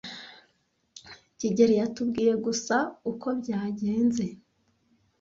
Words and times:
kigeli 1.37 1.73
yatubwiye 1.81 2.33
gusa 2.45 2.75
uko 3.11 3.27
byagenze. 3.39 4.25